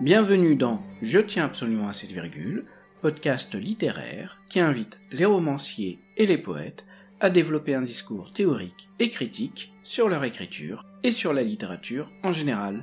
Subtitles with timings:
[0.00, 2.64] Bienvenue dans Je tiens absolument à cette virgule,
[3.02, 6.86] podcast littéraire qui invite les romanciers et les poètes
[7.20, 12.32] à développer un discours théorique et critique sur leur écriture et sur la littérature en
[12.32, 12.82] général.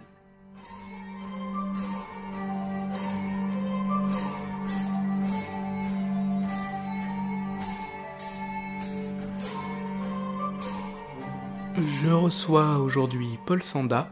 [11.77, 14.11] Je reçois aujourd'hui Paul Sanda,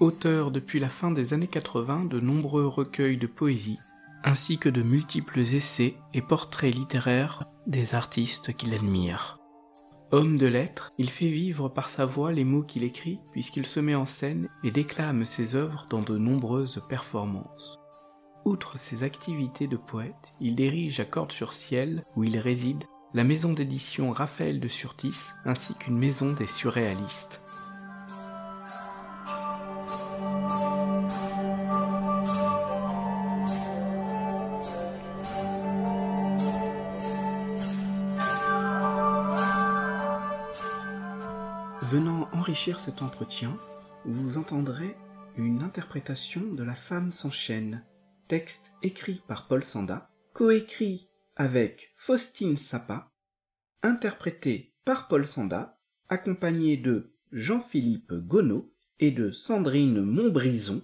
[0.00, 3.78] auteur depuis la fin des années 80 de nombreux recueils de poésie,
[4.24, 9.38] ainsi que de multiples essais et portraits littéraires des artistes qu'il admire.
[10.12, 13.78] Homme de lettres, il fait vivre par sa voix les mots qu'il écrit puisqu'il se
[13.78, 17.78] met en scène et déclame ses œuvres dans de nombreuses performances.
[18.44, 24.10] Outre ses activités de poète, il dirige à Cordes-sur-Ciel, où il réside, la maison d'édition
[24.10, 27.42] Raphaël de Surtis ainsi qu'une maison des surréalistes.
[41.90, 43.52] Venant enrichir cet entretien,
[44.04, 44.96] vous entendrez
[45.36, 47.84] une interprétation de La femme s'enchaîne,
[48.28, 53.10] texte écrit par Paul Sanda, coécrit avec Faustine Sapa,
[53.82, 60.82] interprété par Paul Sanda, accompagné de Jean-Philippe Gonneau et de Sandrine Montbrison,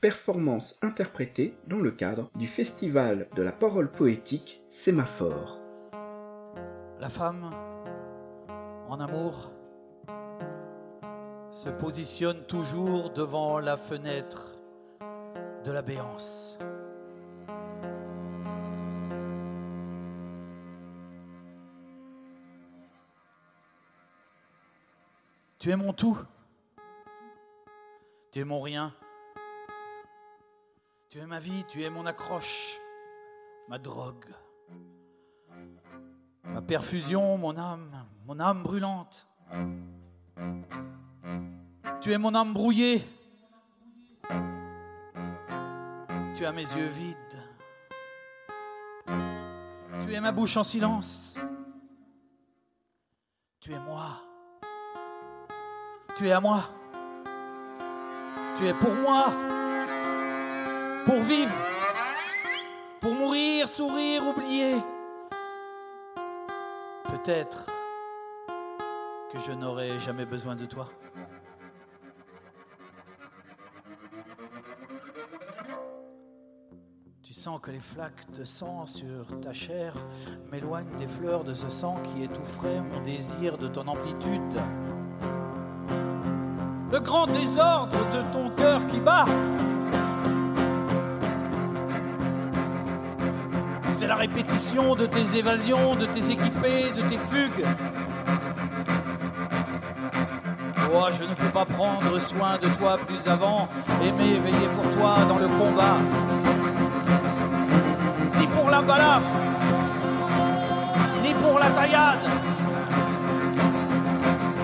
[0.00, 5.60] performance interprétée dans le cadre du Festival de la parole poétique Sémaphore.
[7.00, 7.50] La femme,
[8.88, 9.52] en amour,
[11.58, 14.52] se positionne toujours devant la fenêtre
[15.64, 16.56] de la béance.
[25.58, 26.16] Tu es mon tout.
[28.30, 28.94] Tu es mon rien.
[31.08, 32.78] Tu es ma vie, tu es mon accroche,
[33.66, 34.26] ma drogue,
[36.44, 39.26] ma perfusion, mon âme, mon âme brûlante.
[42.00, 43.04] Tu es mon âme brouillée.
[46.34, 47.16] Tu as mes yeux vides.
[50.02, 51.36] Tu es ma bouche en silence.
[53.60, 54.22] Tu es moi.
[56.16, 56.70] Tu es à moi.
[58.56, 59.32] Tu es pour moi.
[61.04, 61.54] Pour vivre.
[63.00, 64.76] Pour mourir, sourire, oublier.
[67.04, 67.66] Peut-être
[69.32, 70.88] que je n'aurai jamais besoin de toi.
[77.56, 79.94] Que les flaques de sang sur ta chair
[80.52, 84.62] m'éloignent des fleurs de ce sang qui étoufferait mon désir de ton amplitude.
[86.92, 89.24] Le grand désordre de ton cœur qui bat.
[93.92, 97.66] C'est la répétition de tes évasions, de tes équipés, de tes fugues.
[100.94, 103.68] Oh, je ne peux pas prendre soin de toi plus avant,
[104.02, 106.27] aimer, veiller pour toi dans le combat.
[111.22, 112.20] Ni pour la taillade.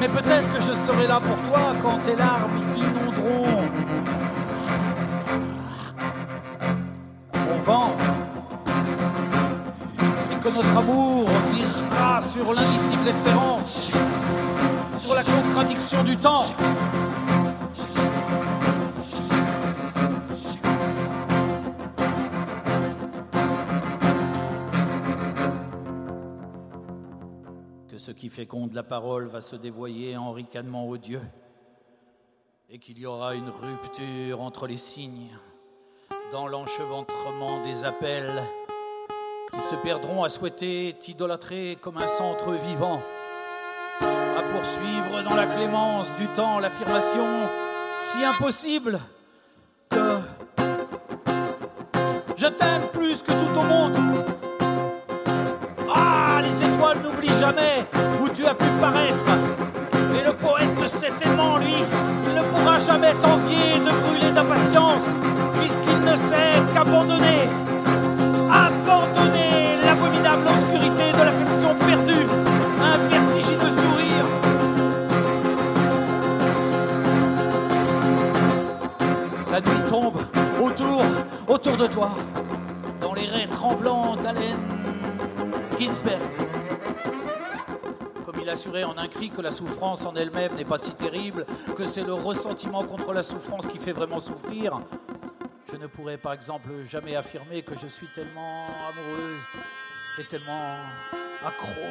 [0.00, 3.62] Mais peut-être que je serai là pour toi quand tes larmes inonderont
[7.34, 8.04] mon ventre.
[10.30, 13.90] Et que notre amour virera sur l'indicible espérance
[14.98, 16.46] sur la contradiction du temps.
[28.04, 31.22] Ce qui féconde la parole va se dévoyer en ricanement odieux
[32.68, 35.30] et qu'il y aura une rupture entre les signes
[36.30, 38.42] dans l'enchevêtrement des appels
[39.50, 43.00] qui se perdront à souhaiter t'idolâtrer comme un centre vivant
[44.02, 47.48] à poursuivre dans la clémence du temps l'affirmation
[48.00, 49.00] si impossible
[49.88, 50.18] que
[52.36, 53.96] je t'aime plus que tout au monde.
[55.88, 57.86] Ah, les étoiles n'oublient jamais
[58.34, 59.24] tu as pu paraître.
[60.18, 61.76] Et le poète cet aimant, lui,
[62.26, 65.04] il ne pourra jamais t'envier de brûler d'impatience,
[65.58, 67.48] puisqu'il ne sait qu'abandonner.
[68.50, 72.26] Abandonner l'abominable obscurité de l'affection perdue.
[72.82, 74.26] Un vertigineux sourire.
[79.52, 80.20] La nuit tombe
[80.60, 81.04] autour,
[81.46, 82.10] autour de toi,
[83.00, 84.58] dans les raies tremblants d'Allen
[85.78, 86.20] Ginsberg.
[88.54, 91.44] Assurait en un cri que la souffrance en elle-même n'est pas si terrible,
[91.76, 94.80] que c'est le ressentiment contre la souffrance qui fait vraiment souffrir,
[95.72, 99.34] Je ne pourrais par exemple jamais affirmer que je suis tellement amoureux
[100.20, 100.76] et tellement
[101.44, 101.82] accro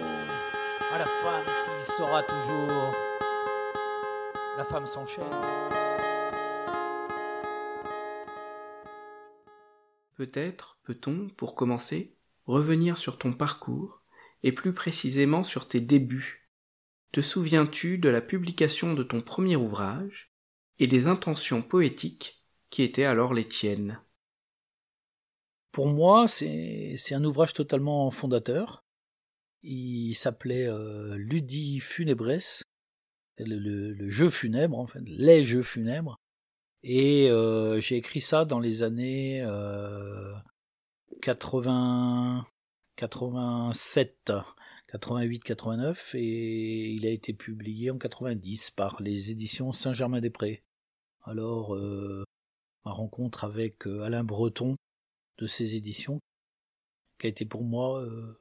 [0.94, 2.96] à la femme qui sera toujours
[4.58, 5.26] la femme s'enchaîne.
[10.16, 12.16] Peut-être peut-on, pour commencer,
[12.46, 14.02] revenir sur ton parcours
[14.44, 16.43] et plus précisément sur tes débuts.
[17.14, 20.34] Te souviens-tu de la publication de ton premier ouvrage
[20.80, 24.02] et des intentions poétiques qui étaient alors les tiennes?
[25.72, 28.84] Pour moi, c'est un ouvrage totalement fondateur.
[29.62, 32.64] Il s'appelait euh, Ludi Funebres,
[33.38, 36.20] le, jeu funèbre, en fait, les jeux funèbres.
[36.82, 40.34] Et euh, j'ai écrit ça dans les années euh,
[41.22, 42.48] 80,
[42.96, 44.32] 87,
[44.94, 50.62] 88, 89 et il a été publié en 90 par les éditions Saint-Germain-des-Prés.
[51.24, 52.24] Alors, euh,
[52.86, 54.76] ma rencontre avec euh, Alain Breton
[55.40, 56.20] de ces éditions,
[57.18, 58.40] qui a été pour moi euh,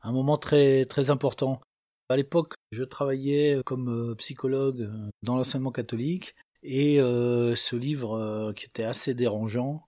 [0.00, 1.60] un moment très très important.
[2.08, 4.90] À l'époque, je travaillais comme psychologue
[5.22, 9.86] dans l'enseignement catholique et ce livre qui était assez dérangeant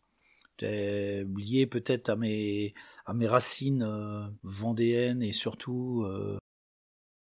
[0.62, 2.74] lié peut-être à mes,
[3.06, 6.38] à mes racines euh, vendéennes et surtout euh,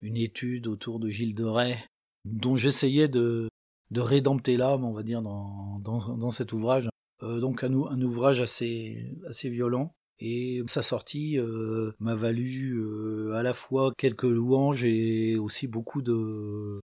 [0.03, 1.85] une étude autour de Gilles de Rais,
[2.25, 3.49] dont j'essayais de,
[3.91, 6.89] de rédempter l'âme, on va dire, dans, dans, dans cet ouvrage.
[7.23, 9.93] Euh, donc un, un, ouvrage assez, assez violent.
[10.23, 11.39] Et sa sortie
[11.99, 12.79] m'a valu
[13.33, 16.79] à la fois quelques louanges et aussi beaucoup de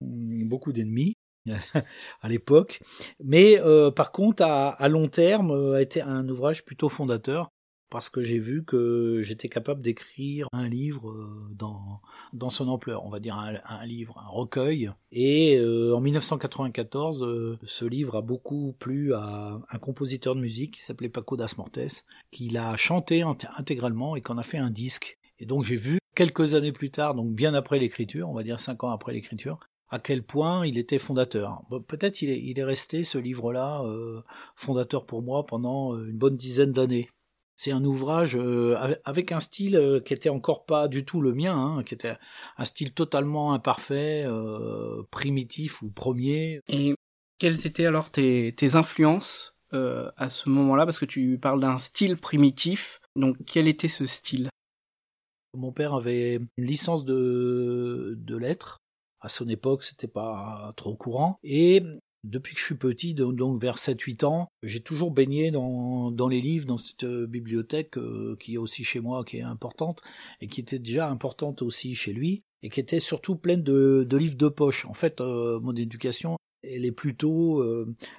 [0.00, 1.16] beaucoup d'ennemis.
[2.22, 2.80] à l'époque.
[3.22, 7.50] Mais euh, par contre, à, long terme, euh, a été un ouvrage plutôt fondateur
[7.90, 12.00] parce que j'ai vu que j'étais capable d'écrire un livre euh, dans,
[12.32, 14.90] dans son ampleur, on va dire un, livre, un recueil.
[15.12, 21.08] Et en 1994, ce livre a beaucoup plu à un compositeur de musique qui s'appelait
[21.08, 25.18] Paco Das Mortes, qui l'a chanté intégralement et qu'on a fait un disque.
[25.38, 28.58] Et donc j'ai vu quelques années plus tard, donc bien après l'écriture, on va dire
[28.58, 31.62] cinq ans après l'écriture, à quel point il était fondateur.
[31.86, 34.22] Peut-être il est, il est resté ce livre-là euh,
[34.56, 37.10] fondateur pour moi pendant euh, une bonne dizaine d'années.
[37.56, 41.56] C'est un ouvrage euh, avec un style qui était encore pas du tout le mien,
[41.56, 42.16] hein, qui était
[42.56, 44.26] un style totalement imparfait,
[45.12, 46.60] primitif ou premier.
[46.66, 46.94] Et
[47.38, 50.84] quelles étaient alors tes, tes influences à ce moment-là?
[50.84, 53.00] Parce que tu parles d'un style primitif.
[53.14, 54.48] Donc quel était ce style?
[55.56, 58.80] Mon père avait une licence de, de lettres
[59.24, 61.38] à son époque, c'était pas trop courant.
[61.42, 61.82] Et
[62.24, 66.42] depuis que je suis petit, donc vers 7-8 ans, j'ai toujours baigné dans, dans les
[66.42, 70.02] livres, dans cette euh, bibliothèque euh, qui est aussi chez moi, qui est importante,
[70.42, 74.36] et qui était déjà importante aussi chez lui, et qui était surtout pleine de, livres
[74.36, 74.84] de poche.
[74.84, 77.62] En fait, euh, mon éducation, elle est plutôt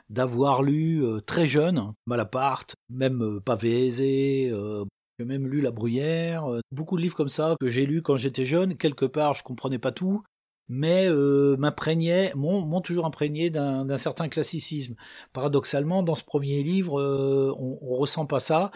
[0.09, 7.15] d'avoir lu très jeune Malaparte, même Pavé j'ai même lu La Bruyère, beaucoup de livres
[7.15, 8.77] comme ça que j'ai lus quand j'étais jeune.
[8.77, 10.21] Quelque part, je comprenais pas tout,
[10.67, 14.95] mais euh, m'imprégnait, m'ont toujours imprégné d'un certain classicisme.
[15.33, 18.71] Paradoxalement, dans ce premier livre, euh, on, on, ressent pas ça,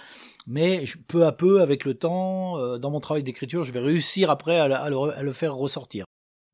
[0.47, 4.29] mais peu à peu, avec le temps, euh, dans mon travail d'écriture, je vais réussir
[4.29, 6.05] après à, le, faire ressortir.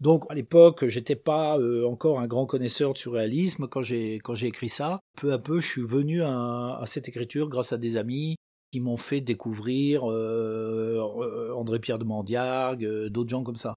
[0.01, 4.47] Donc à l'époque, j'étais pas encore un grand connaisseur de surréalisme quand j'ai quand j'ai
[4.47, 4.99] écrit ça.
[5.17, 8.35] Peu à peu, je suis venu à, cette écriture grâce à des amis
[8.71, 13.75] qui m'ont fait découvrir André Pierre de Mandiargue, d'autres gens comme ça.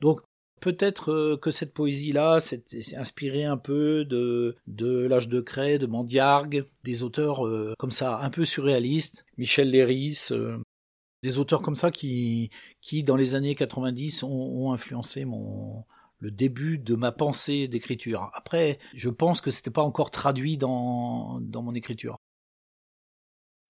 [0.00, 0.20] Donc
[0.60, 2.62] Peut-être euh, que cette poésie-là s'est
[2.96, 8.18] inspirée un peu de, de L'âge de craie, de Mandiargue, des auteurs euh, comme ça,
[8.20, 10.58] un peu surréalistes, Michel Léris, euh,
[11.22, 12.50] des auteurs comme ça qui,
[12.80, 15.84] qui dans les années 90 ont, ont influencé mon,
[16.18, 18.30] le début de ma pensée d'écriture.
[18.34, 22.18] Après, je pense que c'était pas encore traduit dans, dans mon écriture.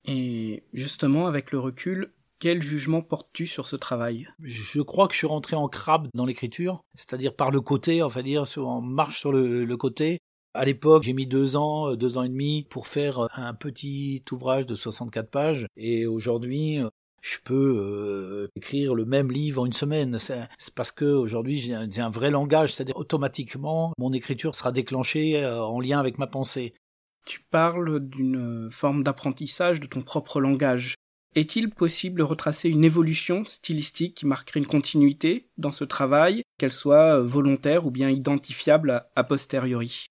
[0.04, 4.28] Et justement, avec le recul, quel jugement portes-tu sur ce travail?
[4.42, 8.22] Je crois que je suis rentré en crabe dans l'écriture, c'est-à-dire par le côté, enfin
[8.22, 10.18] dire, en marche sur le, côté.
[10.54, 13.54] À l'époque, j'ai mis deux ans, euh, deux ans et demi pour faire euh, un
[13.54, 16.88] petit ouvrage de 64 pages, et aujourd'hui, euh,
[17.20, 20.18] je peux écrire le même livre en une semaine.
[20.18, 25.80] C'est parce que aujourd'hui j'ai un, vrai langage, c'est-à-dire automatiquement mon écriture sera déclenchée en
[25.80, 26.74] lien avec ma pensée.
[27.26, 30.94] Tu parles d'une forme d'apprentissage de ton propre langage.
[31.38, 36.72] Est-il possible de retracer une évolution stylistique qui marquerait une continuité dans ce travail, qu'elle
[36.72, 40.06] soit volontaire ou bien identifiable a posteriori?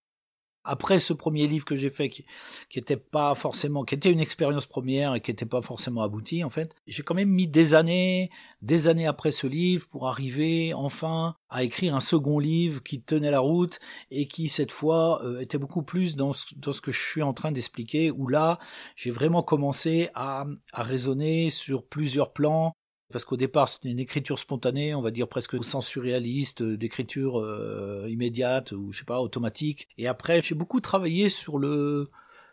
[0.68, 2.26] Après ce premier livre que j'ai fait, qui,
[2.70, 6.44] qui était pas forcément, qui était une expérience première et qui était pas forcément abouti
[6.44, 8.30] en fait, j'ai quand même mis des années,
[8.62, 13.32] des années après ce livre pour arriver enfin à écrire un second livre qui tenait
[13.32, 13.80] la route
[14.12, 17.24] et qui cette fois euh, était beaucoup plus dans ce, dans ce que je suis
[17.24, 18.60] en train d'expliquer, où là
[18.96, 22.74] j'ai vraiment commencé à, à raisonner sur plusieurs plans
[23.12, 26.78] parce qu'au départ c'était une écriture spontanée, on va dire presque au sens surréaliste, euh,
[26.78, 29.88] d'écriture euh, immédiate ou je sais pas automatique.
[29.98, 32.10] Et après j'ai beaucoup travaillé sur le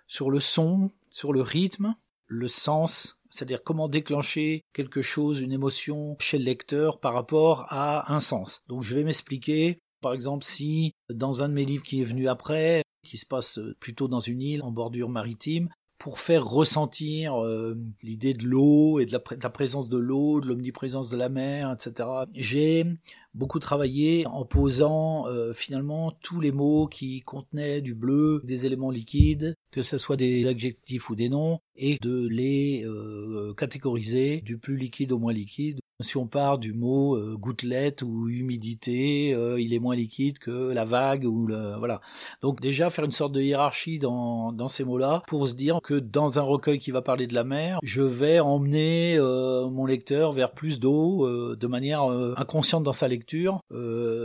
[0.06, 1.94] sur le son, sur le rythme,
[2.26, 8.12] le sens, c'est-à-dire comment déclencher quelque chose, une émotion chez le lecteur par rapport à
[8.12, 8.62] un sens.
[8.68, 9.78] Donc je vais m'expliquer.
[10.00, 13.58] Par exemple, si dans un de mes livres qui est venu après, qui se passe
[13.80, 15.68] plutôt dans une île en bordure maritime,
[16.04, 21.08] pour faire ressentir euh, l'idée de l'eau et de la, présence de l'eau, de l'omniprésence
[21.08, 22.06] de la mer, etc.
[22.34, 22.84] J'ai
[23.32, 28.90] beaucoup travaillé en posant euh, finalement tous les mots qui contenaient du bleu, des éléments
[28.90, 34.58] liquides, que ce soit des adjectifs ou des noms, et de les euh, catégoriser du
[34.58, 35.80] plus liquide au moins liquide.
[36.00, 40.50] Si on part du mot euh, gouttelette ou humidité, euh, il est moins liquide que
[40.50, 42.00] la vague ou le voilà.
[42.42, 46.40] Donc déjà faire une sorte de hiérarchie dans, ces mots-là pour se dire que dans
[46.40, 50.50] un recueil qui va parler de la mer, je vais emmener euh, mon lecteur vers
[50.50, 52.02] plus d'eau de manière
[52.36, 53.60] inconsciente dans sa lecture.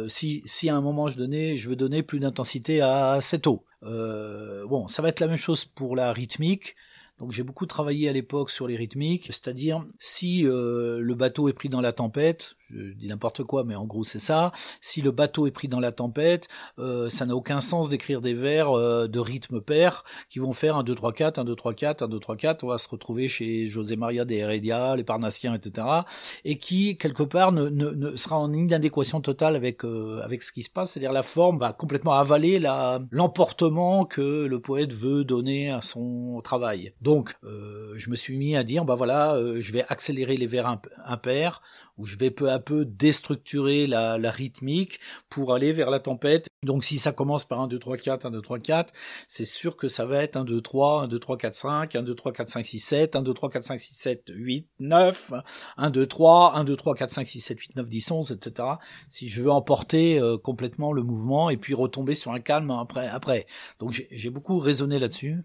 [0.08, 3.64] si si à un moment je donnais, je veux donner plus d'intensité à cette eau.
[3.84, 6.76] bon, ça va être la même chose pour la rythmique.
[7.20, 11.54] Donc j'ai beaucoup travaillé à l'époque sur les rythmiques, c'est-à-dire si euh, le bateau est
[11.54, 14.52] pris dans la tempête, je dis n'importe quoi, mais en gros c'est ça.
[14.82, 16.48] Si le bateau est pris dans la tempête,
[16.78, 20.76] euh, ça n'a aucun sens d'écrire des vers euh, de rythme pair qui vont faire
[20.76, 22.64] un 2 3 4, un 2 3 4, un 2 3 4.
[22.64, 25.88] On va se retrouver chez José Maria de Heredia, les Parnassiens, etc.
[26.46, 30.52] Et qui quelque part ne, ne, ne sera en inadéquation totale avec euh, avec ce
[30.52, 35.24] qui se passe, c'est-à-dire la forme va complètement avaler la l'emportement que le poète veut
[35.24, 36.94] donner à son travail.
[37.02, 40.48] Donc euh, je me suis mis à dire bah voilà, euh, je vais accélérer les
[40.48, 41.62] vers impairs
[42.00, 46.48] où je vais peu à peu déstructurer la, la, rythmique pour aller vers la tempête.
[46.64, 48.94] Donc si ça commence par 1, 2, 3, 4, 1, 2, 3, 4,
[49.28, 52.04] c'est sûr que ça va être 1, 2, 3, 1, 2, 3, 4, 5, 1,
[52.04, 55.34] 2, 3, 4, 5, 6, 7, 1, 2, 3, 4, 5, 6, 7, 8, 9,
[55.78, 58.70] 1, 2, 3, 1, 2, 3, 4, 5, 6, 7, 8, 9, 10, 11, etc.
[59.10, 63.08] Si je veux emporter euh, complètement le mouvement et puis retomber sur un calme après.
[63.08, 63.46] après.
[63.80, 65.44] Donc j'ai beaucoup raisonné là-dessus.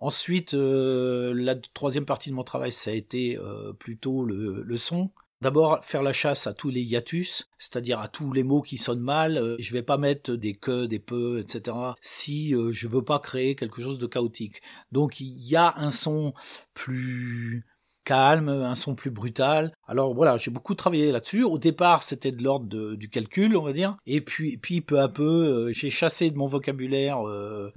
[0.00, 4.76] Ensuite, euh, la troisième partie de mon travail, ça a été euh, plutôt le, le
[4.76, 5.10] son.
[5.40, 8.98] D'abord, faire la chasse à tous les hiatus, c'est-à-dire à tous les mots qui sonnent
[8.98, 9.38] mal.
[9.38, 11.76] Euh, je vais pas mettre des que, des peu, etc.
[12.00, 14.60] si euh, je veux pas créer quelque chose de chaotique.
[14.90, 16.34] Donc, il y a un son
[16.74, 17.64] plus
[18.04, 19.72] calme, un son plus brutal.
[19.86, 21.44] Alors voilà, j'ai beaucoup travaillé là-dessus.
[21.44, 23.96] Au départ, c'était de l'ordre du calcul, on va dire.
[24.06, 27.18] Et puis, puis peu à peu, euh, j'ai chassé de mon vocabulaire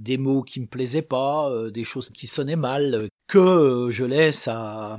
[0.00, 4.98] des mots qui me plaisaient pas, des choses qui sonnaient mal, que je laisse à,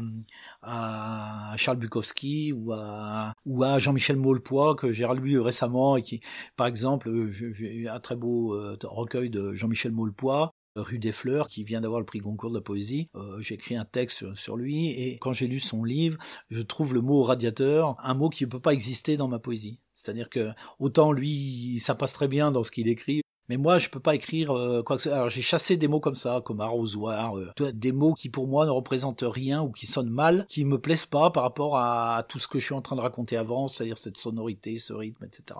[0.63, 3.33] à Charles Bukowski ou à,
[3.79, 6.21] Jean-Michel Maulepoix que j'ai relu récemment et qui,
[6.55, 11.63] par exemple, j'ai un très beau euh, recueil de Jean-Michel Maulepoix rue des Fleurs, qui
[11.63, 13.09] vient d'avoir le prix Goncourt de la poésie.
[13.15, 16.17] Euh, j'ai écrit un texte sur lui et quand j'ai lu son livre,
[16.49, 19.79] je trouve le mot radiateur un mot qui ne peut pas exister dans ma poésie.
[19.93, 23.89] C'est-à-dire que autant lui, ça passe très bien dans ce qu'il écrit, mais moi, je
[23.89, 25.17] peux pas écrire euh, quoi que ce soit.
[25.17, 28.65] Alors, j'ai chassé des mots comme ça, comme arrosoir, euh, des mots qui pour moi
[28.65, 32.39] ne représentent rien ou qui sonnent mal, qui me plaisent pas par rapport à tout
[32.39, 35.59] ce que je suis en train de raconter avant, c'est-à-dire cette sonorité, ce rythme, etc.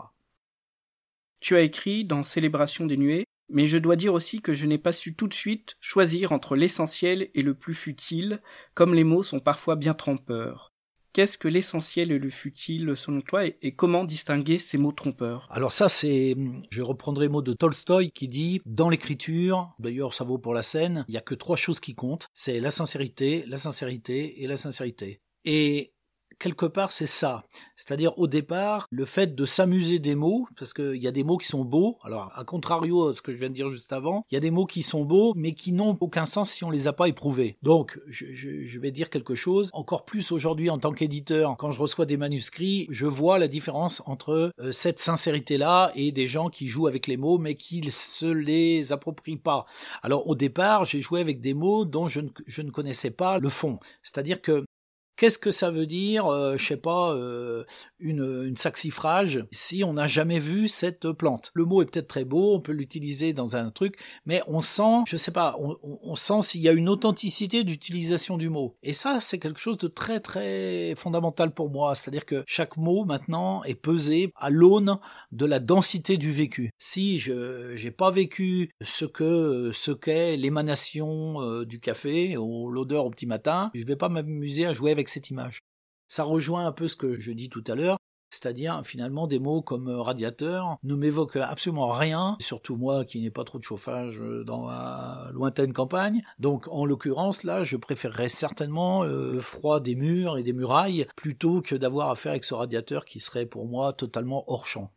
[1.42, 4.78] Tu as écrit dans Célébration des nuées, mais je dois dire aussi que je n'ai
[4.78, 8.42] pas su tout de suite choisir entre l'essentiel et le plus futile,
[8.74, 10.73] comme les mots sont parfois bien trompeurs.
[11.14, 15.48] Qu'est-ce que l'essentiel et le futile selon toi et, comment distinguer ces mots trompeurs?
[15.52, 16.36] Alors ça c'est,
[16.72, 20.64] je reprendrai le mot de Tolstoï qui dit dans l'écriture, d'ailleurs ça vaut pour la
[20.64, 24.48] scène, il n'y a que trois choses qui comptent, c'est la sincérité, la sincérité et
[24.48, 25.22] la sincérité.
[25.46, 25.94] Et
[26.40, 27.44] quelque part, c'est ça.
[27.76, 31.38] C'est-à-dire, au départ, le fait de s'amuser des mots, parce qu'il y a des mots
[31.38, 34.26] qui sont beaux, alors, à contrario de ce que je viens de dire juste avant,
[34.32, 36.70] il y a des mots qui sont beaux, mais qui n'ont aucun sens si on
[36.70, 37.58] les a pas éprouvés.
[37.62, 42.06] Donc, je, vais dire quelque chose, encore plus aujourd'hui en tant qu'éditeur, quand je reçois
[42.06, 46.88] des manuscrits, je vois la différence entre euh, cette sincérité-là et des gens qui jouent
[46.88, 49.66] avec les mots, mais qui se les approprient pas.
[50.02, 53.40] Alors, au départ, j'ai joué avec des mots dont je ne, je ne connaissais pas
[53.40, 53.80] le fond.
[54.02, 54.66] C'est-à-dire que
[55.16, 57.64] Qu'est-ce que ça veut dire, euh, je sais pas, euh,
[58.00, 61.52] une, saxifrage si on n'a jamais vu cette plante?
[61.54, 65.04] Le mot est peut-être très beau, on peut l'utiliser dans un truc, mais on sent,
[65.08, 68.76] je sais pas, on, sent s'il y a une authenticité d'utilisation du mot.
[68.82, 71.94] Et ça, c'est quelque chose de très très fondamental pour moi.
[71.94, 74.98] C'est-à-dire que chaque mot maintenant est pesé à l'aune
[75.32, 76.72] de la densité du vécu.
[76.78, 83.06] Si je j'ai pas vécu ce que ce qu'est l'émanation euh, du café ou l'odeur
[83.06, 85.60] au petit matin, je vais pas m'amuser à jouer avec cette image.
[86.08, 87.98] Ça rejoint un peu ce que je dis tout à l'heure,
[88.34, 93.30] c'est-à-dire finalement des mots comme euh, radiateur ne m'évoquent absolument rien, surtout moi qui n'ai
[93.30, 96.24] pas trop de chauffage euh, dans la lointaine campagne.
[96.40, 101.06] Donc en l'occurrence là, je préférerais certainement euh, le froid des murs et des murailles
[101.16, 104.92] plutôt que d'avoir affaire avec ce radiateur qui serait pour moi totalement hors champ.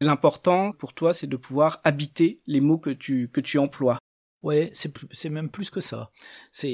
[0.00, 3.98] L'important pour toi, c'est de pouvoir habiter les mots que tu, que tu emploies.
[4.46, 6.12] Ouais, c'est même plus que ça.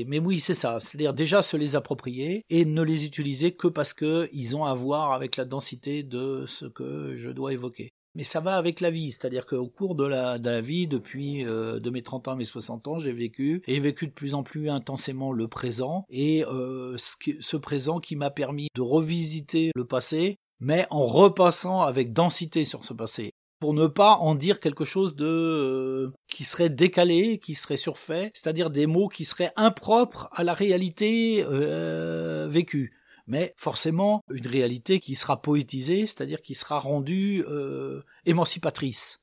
[0.07, 0.79] Mais oui, c'est ça.
[0.79, 4.75] C'est-à-dire déjà se les approprier et ne les utiliser que parce que ils ont à
[4.75, 7.88] voir avec la densité de ce que je dois évoquer.
[8.14, 11.88] Mais ça va avec la vie, c'est-à-dire qu'au cours de la, vie, depuis euh, de
[11.88, 15.33] mes 30 ans mes 60 ans, j'ai vécu et vécu de plus en plus intensément
[15.33, 21.07] le présent et euh, ce présent qui m'a permis de revisiter le passé, mais en
[21.07, 26.12] repassant avec densité sur ce passé pour ne pas en dire quelque chose de euh,
[26.26, 31.45] qui serait décalé, qui serait surfait, c'est-à-dire des mots qui seraient impropres à la réalité
[31.47, 32.99] euh, vécue.
[33.28, 39.21] Mais forcément, une réalité qui sera poétisée, c'est-à-dire qui sera rendue euh, émancipatrice.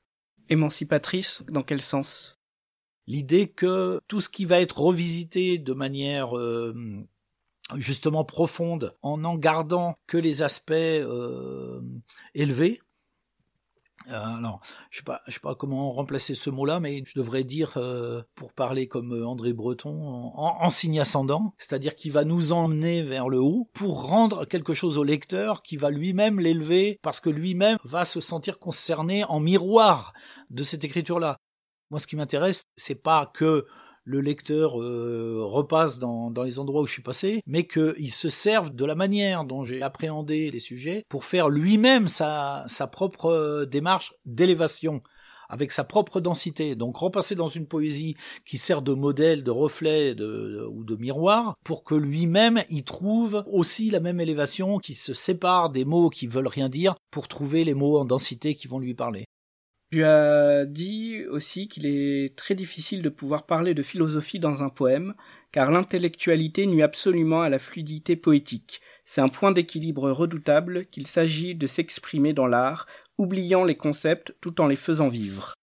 [0.47, 2.39] Émancipatrice, dans quel sens?
[3.07, 6.29] L'idée que tout ce qui va être revisité de manière
[7.75, 10.71] justement profonde, en en gardant que les aspects
[12.35, 12.79] élevés,
[14.07, 18.21] alors, je sais pas, sais pas comment remplacer ce mot-là, mais je devrais dire, euh,
[18.35, 23.29] pour parler comme euh, André Breton, en, signe ascendant, c'est-à-dire qu'il va nous emmener vers
[23.29, 27.77] le haut pour rendre quelque chose au lecteur qui va lui-même l'élever, parce que lui-même
[27.83, 30.13] va se sentir concerné en miroir
[30.49, 31.37] de cette écriture-là.
[31.91, 33.65] Moi, ce qui m'intéresse, c'est pas que
[34.03, 38.73] le lecteur euh, repasse dans, les endroits où je suis passé, mais qu'il se serve
[38.73, 44.13] de la manière dont j'ai appréhendé les sujets pour faire lui-même sa, propre euh, démarche
[44.25, 45.01] d'élévation
[45.49, 46.75] avec sa propre densité.
[46.75, 48.15] Donc repasser dans une poésie
[48.45, 53.89] qui sert de modèle, de reflet ou de miroir, pour que lui-même y trouve aussi
[53.89, 57.73] la même élévation, qui se sépare des mots qui veulent rien dire, pour trouver les
[57.73, 59.25] mots en densité qui vont lui parler.
[59.91, 64.69] Tu as dit aussi qu'il est très difficile de pouvoir parler de philosophie dans un
[64.69, 65.15] poème,
[65.51, 68.81] car l'intellectualité nuit absolument à la fluidité poétique.
[69.05, 72.85] C'est un point d'équilibre redoutable qu'il s'agit de s'exprimer dans l'art,
[73.17, 75.55] oubliant les concepts tout en les faisant vivre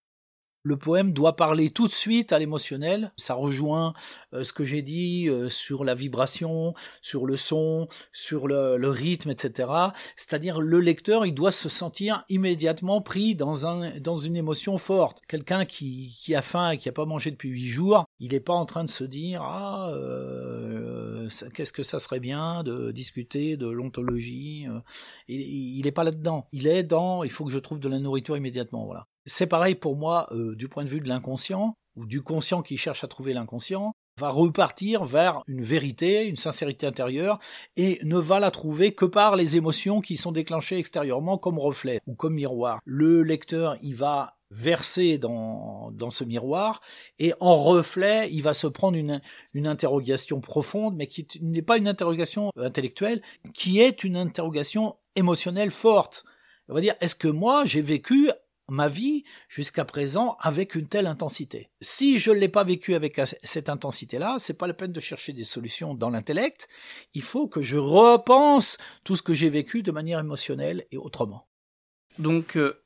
[0.67, 3.13] le poème doit parler tout de suite à l'émotionnel.
[3.15, 3.93] Ça rejoint
[4.33, 9.29] euh, ce que j'ai dit euh, sur la vibration, sur le son, sur le, rythme,
[9.29, 9.69] etc.
[10.15, 15.21] C'est-à-dire le lecteur, il doit se sentir immédiatement pris dans un dans une émotion forte.
[15.27, 18.39] Quelqu'un qui, qui a faim et qui a pas mangé depuis huit jours, il n'est
[18.39, 23.55] pas en train de se dire ah euh, qu'est-ce que ça serait bien de discuter
[23.55, 24.67] de l'ontologie.
[25.27, 26.47] il n'est pas là-dedans.
[26.51, 28.85] Il est dans il faut que je trouve de la nourriture immédiatement.
[28.85, 29.07] Voilà.
[29.27, 32.77] C'est pareil pour moi euh, du point de vue de l'inconscient, ou du conscient qui
[32.77, 37.37] cherche à trouver l'inconscient, va repartir vers une vérité, une sincérité intérieure,
[37.75, 41.99] et ne va la trouver que par les émotions qui sont déclenchées extérieurement comme reflet
[42.07, 42.79] ou comme miroir.
[42.85, 46.81] Le lecteur, il va verser dans, dans ce miroir,
[47.19, 49.21] et en reflet, il va se prendre une,
[49.53, 53.21] une interrogation profonde, mais qui n'est pas une interrogation intellectuelle,
[53.53, 56.23] qui est une interrogation émotionnelle forte.
[56.69, 58.31] On va dire, est-ce que moi, j'ai vécu
[58.69, 61.69] ma vie jusqu'à présent avec une telle intensité.
[61.81, 65.33] Si je ne l'ai pas vécu avec cette intensité-là, c'est pas la peine de chercher
[65.33, 66.67] des solutions dans l'intellect.
[67.13, 71.47] Il faut que je repense tout ce que j'ai vécu de manière émotionnelle et autrement.
[72.19, 72.83] Donc, euh,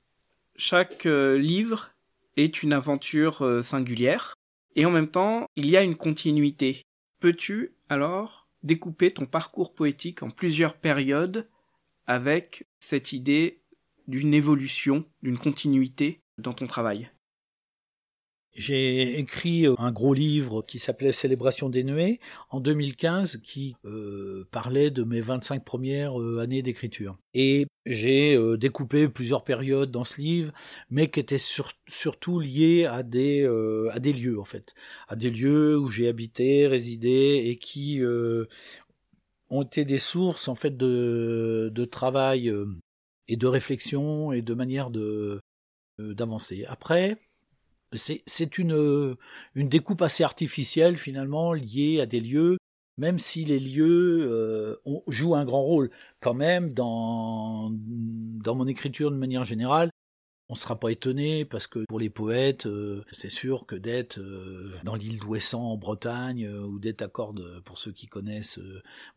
[0.55, 1.91] chaque euh, livre
[2.37, 4.35] est une aventure euh, singulière
[4.75, 6.83] et en même temps, il y a une continuité.
[7.19, 11.49] Peux-tu alors découper ton parcours poétique en plusieurs périodes
[12.07, 13.60] avec cette idée
[14.11, 17.09] d'une évolution, d'une continuité dans ton travail
[18.53, 22.19] j'ai écrit euh, un gros livre qui s'appelait Célébration des nuées
[22.49, 27.17] en 2015 qui euh, parlait de mes 25 premières euh, années d'écriture.
[27.33, 30.51] Et j'ai découpé plusieurs périodes dans ce livre,
[30.89, 31.37] mais qui étaient
[31.87, 33.43] surtout liées à des,
[33.91, 34.75] à des lieux en fait,
[35.07, 38.01] à des lieux où j'ai habité, résidé et qui
[39.49, 42.53] ont été des sources en fait de, de travail
[43.31, 45.39] et de réflexion et de manière euh,
[45.99, 46.65] d'avancer.
[46.67, 47.17] Après,
[47.93, 49.15] c'est une,
[49.55, 52.57] une découpe assez artificielle finalement liée à des lieux
[52.97, 54.75] même si les lieux euh,
[55.07, 55.89] jouent un grand rôle
[56.19, 59.90] quand même dans, dans mon écriture de manière générale,
[60.51, 64.19] on ne sera pas étonné parce que pour les poètes, euh, c'est sûr que d'être
[64.19, 68.59] euh, dans l'île d'Ouessant en Bretagne euh, ou d'être à Corde, pour ceux qui connaissent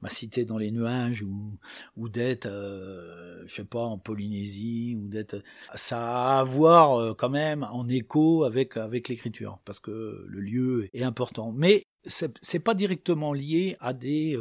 [0.00, 1.58] ma cité dans les nuages ou,
[1.96, 5.42] ou d'être, je sais pas, en Polynésie ou d'être,
[5.74, 10.88] ça a à voir quand même en écho avec avec l'écriture parce que le lieu
[10.92, 11.52] est important.
[11.52, 14.38] Mais c'est pas directement lié à des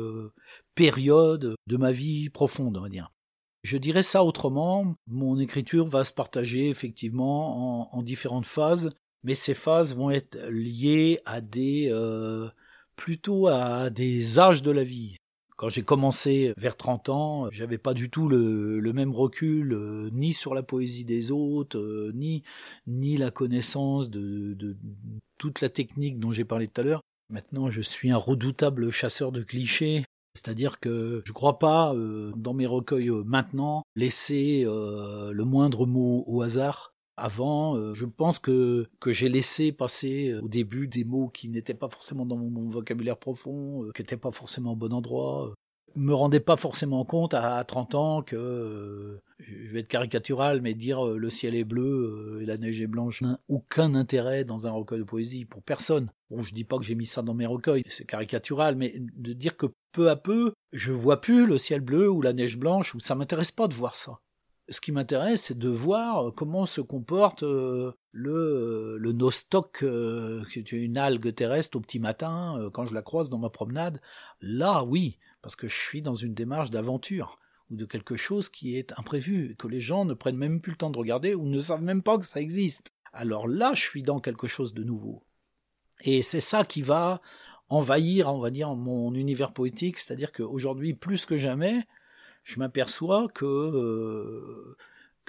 [0.76, 3.10] périodes de ma vie profonde, on va dire.
[3.64, 8.92] Je dirais ça autrement, mon écriture va se partager effectivement en, différentes phases,
[9.24, 12.50] mais ces phases vont être liées à des euh,
[12.98, 15.16] plutôt à des âges de la vie.
[15.56, 20.34] Quand j'ai commencé vers 30 ans, j'avais pas du tout le, même recul, euh, ni
[20.34, 22.44] sur la poésie des autres, euh, ni,
[22.86, 24.76] ni la connaissance de, de
[25.38, 27.02] toute la technique dont j'ai parlé tout à l'heure.
[27.30, 32.32] Maintenant, je suis un redoutable chasseur de clichés c'est-à-dire que je ne crois pas, euh,
[32.36, 36.94] dans mes recueils euh, maintenant, laisser euh, le moindre mot au hasard.
[37.16, 41.88] Avant, je pense que, que j'ai laissé passer au début des mots qui n'étaient pas
[41.88, 45.54] forcément dans mon, vocabulaire profond, qui n'étaient pas forcément au bon endroit
[45.96, 50.74] me rendais pas forcément compte à 30 ans que euh, je vais être caricatural, mais
[50.74, 54.44] dire euh, le ciel est bleu euh, et la neige est blanche n'a aucun intérêt
[54.44, 56.10] dans un recueil de poésie pour personne.
[56.30, 59.34] Bon, je dis pas que j'ai mis ça dans mes recueils, c'est caricatural, mais de
[59.34, 62.96] dire que peu à peu, je vois plus le ciel bleu ou la neige blanche,
[62.96, 64.20] ou ça m'intéresse pas de voir ça.
[64.70, 69.84] Ce qui m'intéresse, c'est de voir comment se comporte le, le nostoc,
[70.50, 74.00] qui est une algue terrestre au petit matin, quand je la croise dans ma promenade.
[74.40, 77.38] Là, oui, parce que je suis dans une démarche d'aventure
[77.70, 80.78] ou de quelque chose qui est imprévu, que les gens ne prennent même plus le
[80.78, 82.90] temps de regarder ou ne savent même pas que ça existe.
[83.12, 85.24] Alors là, je suis dans quelque chose de nouveau.
[86.02, 87.22] Et c'est ça qui va
[87.70, 91.86] envahir, on va dire, mon univers poétique, c'est-à-dire qu'aujourd'hui, plus que jamais,
[92.44, 94.76] je m'aperçois que euh,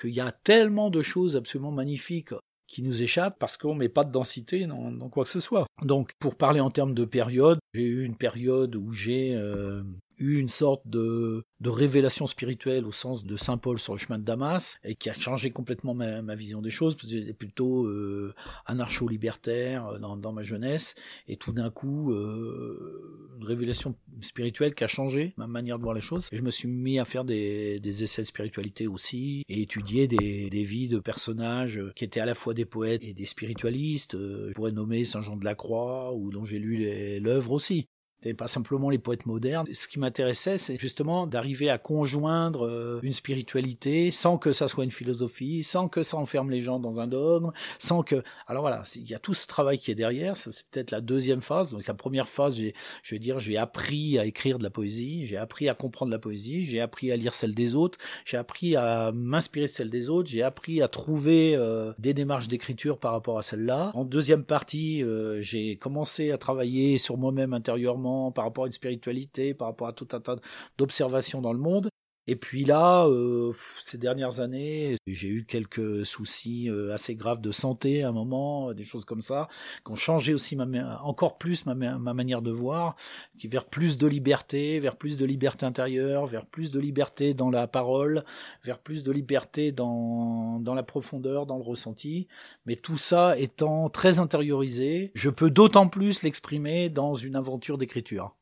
[0.00, 2.34] qu'il y a tellement de choses absolument magnifiques
[2.66, 5.66] qui nous échappent parce qu'on met pas de densité dans, quoi que ce soit.
[5.82, 9.82] Donc, pour parler en termes de période, j'ai eu une période où j'ai euh,
[10.18, 14.24] eu une sorte de, révélation spirituelle au sens de Saint Paul sur le chemin de
[14.24, 18.34] Damas et qui a changé complètement ma, ma vision des choses j'étais plutôt euh,
[18.66, 20.94] anarcho-libertaire euh, dans, ma jeunesse
[21.28, 25.94] et tout d'un coup euh, une révélation spirituelle qui a changé ma manière de voir
[25.94, 26.28] les choses.
[26.32, 30.08] Et je me suis mis à faire des, des essais de spiritualité aussi et étudier
[30.08, 34.16] des, des, vies de personnages qui étaient à la fois des poètes et des spiritualistes.
[34.16, 37.88] Je pourrais nommer Saint Jean de la Croix ou dont j'ai lu l'œuvre aussi
[38.32, 39.66] pas simplement les poètes modernes.
[39.74, 44.84] Ce qui m'intéressait, c'est justement d'arriver à conjoindre euh, une spiritualité sans que ça soit
[44.84, 48.22] une philosophie, sans que ça enferme les gens dans un dogme, sans que...
[48.46, 51.00] Alors voilà, il y a tout ce travail qui est derrière, ça c'est peut-être la
[51.00, 51.72] deuxième phase.
[51.72, 52.58] Donc la première phase,
[53.02, 56.18] je veux dire, j'ai appris à écrire de la poésie, j'ai appris à comprendre la
[56.18, 60.08] poésie, j'ai appris à lire celle des autres, j'ai appris à m'inspirer de celle des
[60.08, 63.90] autres, j'ai appris à trouver euh, des démarches d'écriture par rapport à celle-là.
[63.94, 68.72] En deuxième partie, euh, j'ai commencé à travailler sur moi-même intérieurement par rapport à une
[68.72, 70.36] spiritualité, par rapport à tout un tas
[70.78, 71.88] d'observations dans le monde.
[72.26, 77.52] Et puis là, euh, ces dernières années, j'ai eu quelques soucis euh, assez graves de
[77.52, 79.48] santé à un moment, des choses comme ça,
[79.84, 82.96] qui ont changé aussi ma, encore plus ma, ma manière de voir,
[83.38, 87.50] qui vers plus de liberté, vers plus de liberté intérieure, vers plus de liberté dans
[87.50, 88.24] la parole,
[88.64, 92.26] vers plus de liberté dans, dans la profondeur, dans le ressenti.
[92.64, 98.34] Mais tout ça étant très intériorisé, je peux d'autant plus l'exprimer dans une aventure d'écriture.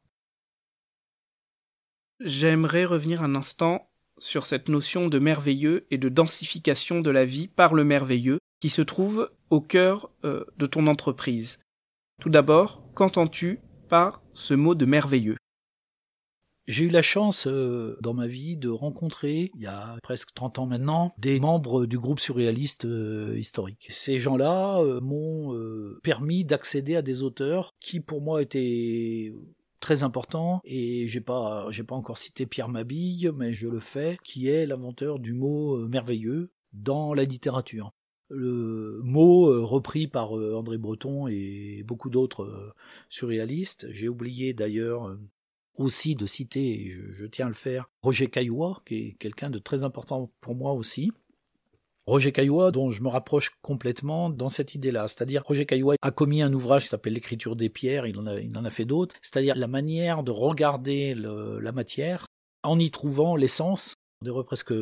[2.25, 7.49] J'aimerais revenir un instant sur cette notion de merveilleux et de densification de la vie
[7.49, 11.59] par le merveilleux qui se trouve au cœur euh, de ton entreprise.
[12.21, 13.59] Tout d'abord, qu'entends-tu
[13.89, 15.37] par ce mot de merveilleux?
[16.69, 20.61] J'ai eu la chance euh, dans ma vie de rencontrer, il y a presque 30
[20.61, 23.89] ans maintenant, des membres du groupe surréaliste euh, historique.
[23.91, 25.59] Ces gens-là m'ont
[26.05, 29.33] permis d'accéder à des auteurs qui pour moi étaient
[29.83, 34.17] très important et j'ai pas j'ai pas encore cité Pierre Mabille mais je le fais
[34.25, 37.93] qui est l'inventeur du mot euh, merveilleux dans la littérature.
[38.31, 42.75] Le mot euh, repris par euh, André Breton et beaucoup d'autres
[43.11, 43.87] surréalistes.
[43.91, 45.19] J'ai oublié d'ailleurs
[45.77, 49.59] aussi de citer, je, je, tiens à le faire, Roger Caillois, qui est quelqu'un de
[49.59, 51.13] très important pour moi aussi,
[52.07, 55.07] Roger Caillois, dont je me rapproche complètement dans cette idée-là.
[55.07, 58.71] C'est-à-dire, Roger Caillois a commis un ouvrage qui s'appelle L'écriture des pierres, il en a,
[58.71, 59.15] fait d'autres.
[59.23, 62.27] C'est-à-dire la manière de regarder la matière
[62.65, 64.75] en y trouvant l'essence, on dirait presque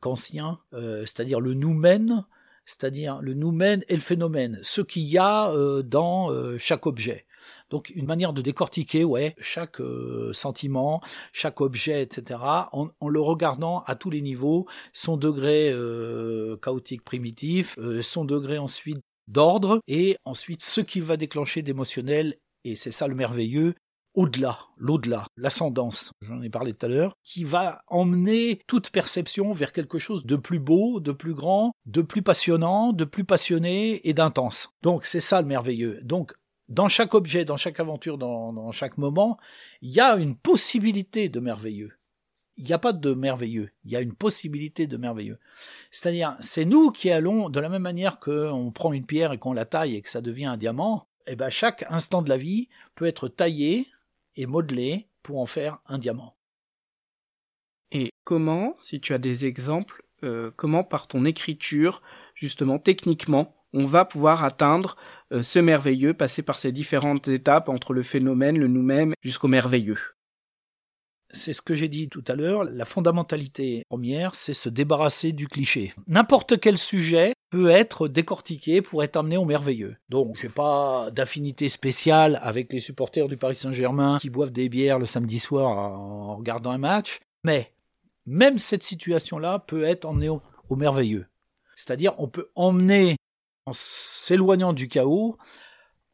[0.00, 2.24] kantien, euh, c'est-à-dire le nous-mène,
[2.66, 7.26] c'est-à-dire le nous-mène et le phénomène, ce qu'il y a euh, dans euh, chaque objet.
[7.72, 11.00] Donc une manière de décortiquer, ouais, chaque euh, sentiment,
[11.32, 12.38] chaque objet, etc.,
[12.70, 18.58] en, le regardant à tous les niveaux, son degré euh, chaotique primitif, euh, son degré
[18.58, 23.74] ensuite d'ordre, et ensuite ce qui va déclencher d'émotionnel, et c'est ça le merveilleux,
[24.14, 29.72] au-delà, l'au-delà, l'ascendance, j'en ai parlé tout à l'heure, qui va emmener toute perception vers
[29.72, 34.12] quelque chose de plus beau, de plus grand, de plus passionnant, de plus passionné et
[34.12, 34.68] d'intense.
[34.82, 36.00] Donc c'est ça le merveilleux.
[36.02, 36.34] Donc
[36.72, 39.38] dans chaque objet, dans chaque aventure, dans, chaque moment,
[39.82, 41.92] il y a une possibilité de merveilleux.
[42.56, 45.38] Il n'y a pas de merveilleux, il y a une possibilité de merveilleux.
[45.90, 49.52] C'est-à-dire, c'est nous qui allons, de la même manière qu'on prend une pierre et qu'on
[49.52, 52.68] la taille et que ça devient un diamant, eh ben chaque instant de la vie
[52.94, 53.86] peut être taillé
[54.36, 56.36] et modelé pour en faire un diamant.
[57.90, 62.02] Et comment, si tu as des exemples, euh, comment par ton écriture,
[62.34, 64.96] justement techniquement, on va pouvoir atteindre
[65.32, 69.98] euh, ce merveilleux, passer par ces différentes étapes entre le phénomène, le nous-mêmes, jusqu'au merveilleux.
[71.30, 75.48] C'est ce que j'ai dit tout à l'heure, la fondamentalité première, c'est se débarrasser du
[75.48, 75.94] cliché.
[76.06, 79.96] N'importe quel sujet peut être décortiqué pour être amené au merveilleux.
[80.10, 84.98] Donc, j'ai pas d'affinité spéciale avec les supporters du Paris Saint-Germain qui boivent des bières
[84.98, 87.72] le samedi soir en regardant un match, mais
[88.26, 91.26] même cette situation-là peut être emmenée au, au merveilleux.
[91.76, 93.16] C'est-à-dire, on peut emmener
[93.66, 95.36] en s'éloignant du chaos,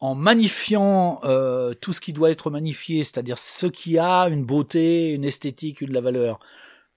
[0.01, 5.13] en magnifiant euh, tout ce qui doit être magnifié, c'est-à-dire ce qui a une beauté,
[5.13, 6.39] une esthétique, une la valeur.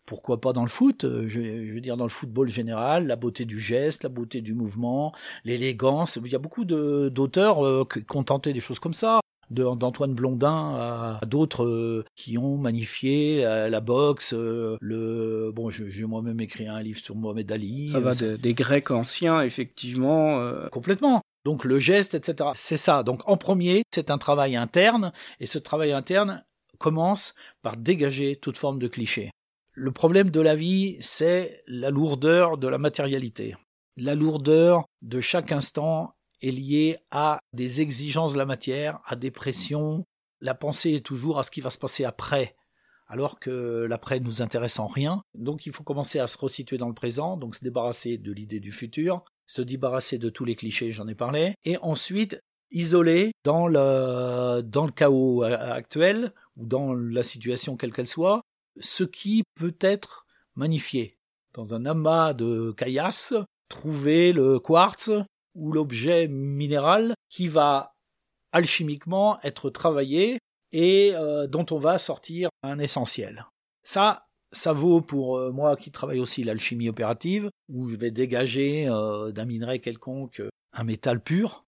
[0.05, 3.45] Pourquoi pas dans le foot euh, je, veux dire dans le football général, la beauté
[3.45, 5.13] du geste, la beauté du mouvement,
[5.45, 6.19] l'élégance.
[6.23, 7.85] Il y a beaucoup d'auteurs euh,
[8.25, 14.33] tenté des choses comme ça d'Antoine Blondin à, d'autres euh, qui ont magnifié la, boxe.
[14.33, 17.89] Euh, le bon, j'ai moi-même écrit un livre sur Mohamed Ali.
[17.89, 20.39] Ça va des Grecs anciens, effectivement.
[20.39, 20.67] Euh.
[20.69, 21.21] Complètement.
[21.43, 22.51] Donc le geste, etc.
[22.53, 23.03] C'est ça.
[23.03, 26.43] Donc en premier, c'est un travail interne, et ce travail interne
[26.77, 29.31] commence par dégager toute forme de cliché.
[29.73, 33.55] Le problème de la vie, c'est la lourdeur de la matérialité.
[33.97, 39.31] La lourdeur de chaque instant est lié à des exigences de la matière, à des
[39.31, 40.05] pressions.
[40.39, 42.55] La pensée est toujours à ce qui va se passer après,
[43.07, 45.23] alors que l'après nous intéresse en rien.
[45.35, 48.59] Donc il faut commencer à se resituer dans le présent, donc se débarrasser de l'idée
[48.59, 52.39] du futur, se débarrasser de tous les clichés, j'en ai parlé, et ensuite
[52.71, 58.41] isoler dans le, dans le chaos actuel, ou dans la situation quelle qu'elle soit,
[58.79, 60.25] ce qui peut être
[60.55, 61.17] magnifié.
[61.53, 63.33] Dans un amas de caillasse,
[63.67, 65.11] trouver le quartz,
[65.55, 67.95] ou l'objet minéral qui va
[68.51, 70.39] alchimiquement être travaillé
[70.71, 73.45] et euh, dont on va sortir un essentiel.
[73.83, 78.87] Ça, ça vaut pour euh, moi qui travaille aussi l'alchimie opérative, où je vais dégager
[78.87, 80.41] euh, d'un minerai quelconque
[80.73, 81.65] un métal pur.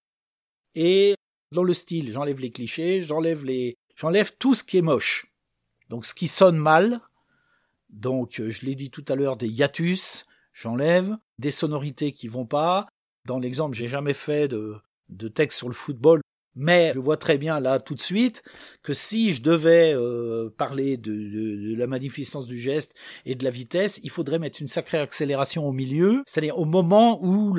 [0.75, 1.15] Et
[1.51, 5.27] dans le style, j'enlève les clichés, j'enlève les, j'enlève tout ce qui est moche.
[5.89, 7.01] Donc ce qui sonne mal.
[7.89, 12.87] Donc je l'ai dit tout à l'heure, des hiatus, j'enlève des sonorités qui vont pas,
[13.25, 14.81] dans l'exemple, j'ai jamais fait de,
[15.33, 16.21] texte sur le football,
[16.55, 18.43] mais je vois très bien là tout de suite
[18.83, 22.93] que si je devais euh, parler de, la magnificence du geste
[23.25, 27.19] et de la vitesse, il faudrait mettre une sacrée accélération au milieu, c'est-à-dire au moment
[27.23, 27.53] où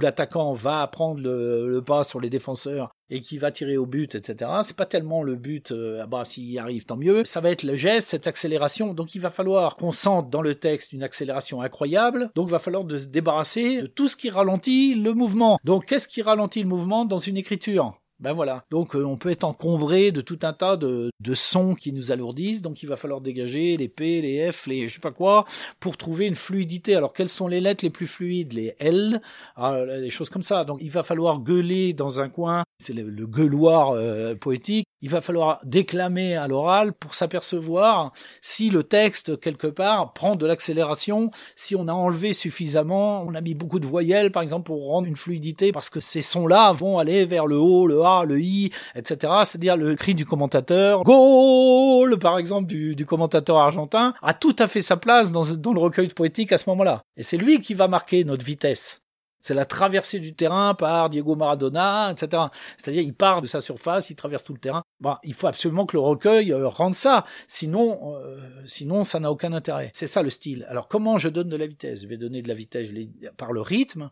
[0.00, 4.50] l'attaquant va prendre le, pas sur les défenseurs et qui va tirer au but, etc.
[4.62, 7.24] C'est pas tellement le but, euh, ah bah s'il y arrive tant mieux.
[7.24, 8.94] Ça va être le geste, cette accélération.
[8.94, 12.30] Donc il va falloir qu'on sente dans le texte une accélération incroyable.
[12.34, 15.58] Donc il va falloir de se débarrasser de tout ce qui ralentit le mouvement.
[15.64, 18.00] Donc qu'est-ce qui ralentit le mouvement dans une écriture?
[18.20, 18.64] Ben voilà.
[18.70, 22.12] Donc euh, on peut être encombré de tout un tas de, de, sons qui nous
[22.12, 22.60] alourdissent.
[22.60, 25.46] Donc il va falloir dégager les P, les F, les je sais pas quoi
[25.80, 26.94] pour trouver une fluidité.
[26.94, 28.52] Alors quelles sont les lettres les plus fluides?
[28.52, 29.22] Les L,
[29.56, 30.64] ah, les choses comme ça.
[30.64, 32.62] Donc il va falloir gueuler dans un coin.
[32.78, 34.86] C'est le, gueuloir euh, poétique.
[35.02, 40.44] Il va falloir déclamer à l'oral pour s'apercevoir si le texte quelque part prend de
[40.44, 44.88] l'accélération, si on a enlevé suffisamment, on a mis beaucoup de voyelles par exemple pour
[44.88, 48.40] rendre une fluidité parce que ces sons-là vont aller vers le haut, le A, le
[48.40, 49.32] I, etc.
[49.44, 54.82] C'est-à-dire le cri du commentateur, goal par exemple du, commentateur argentin a tout à fait
[54.82, 57.02] sa place dans, le recueil poétique à ce moment-là.
[57.16, 59.02] Et c'est lui qui va marquer notre vitesse.
[59.40, 62.44] C'est la traversée du terrain par Diego Maradona, etc.
[62.76, 64.82] C'est-à-dire, il part de sa surface, il traverse tout le terrain.
[65.00, 69.32] Bon, il faut absolument que le recueil euh, rende ça, sinon, euh, sinon ça n'a
[69.32, 69.90] aucun intérêt.
[69.94, 70.66] C'est ça le style.
[70.68, 72.02] Alors, comment je donne de la vitesse?
[72.02, 72.90] Je vais donner de la vitesse
[73.38, 74.10] par le rythme.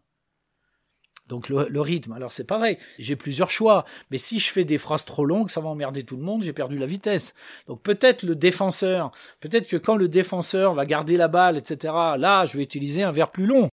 [1.28, 5.04] Donc le, rythme, alors c'est pareil, j'ai plusieurs choix, mais si je fais des phrases
[5.04, 7.34] trop longues, ça va emmerder tout le monde, j'ai perdu la vitesse.
[7.66, 9.10] Donc peut-être le défenseur,
[9.40, 13.12] peut-être que quand le défenseur va garder la balle, etc., là, je vais utiliser un
[13.12, 13.68] verre plus long.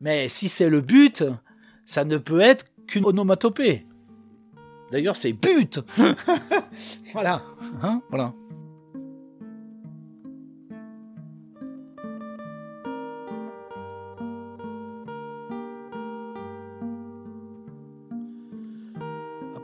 [0.00, 1.24] Mais si c'est le but,
[1.84, 3.84] ça ne peut être qu'une onomatopée.
[4.92, 5.80] D'ailleurs, c'est but
[7.12, 7.42] Voilà.
[7.82, 8.00] Hein?
[8.10, 8.32] Voilà.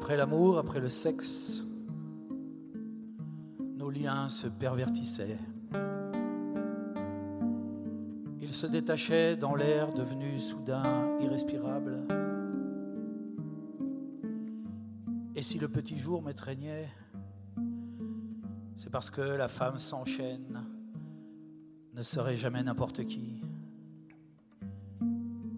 [0.06, 1.64] Après l'amour, après le sexe,
[3.58, 5.40] nos liens se pervertissaient.
[8.40, 12.06] Ils se détachaient dans l'air devenu soudain irrespirable.
[15.34, 16.88] Et si le petit jour m'étreignait,
[18.76, 20.62] c'est parce que la femme s'enchaîne,
[21.94, 23.42] ne serait jamais n'importe qui,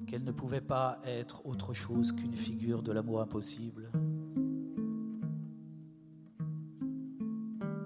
[0.07, 3.91] qu'elle ne pouvait pas être autre chose qu'une figure de l'amour impossible.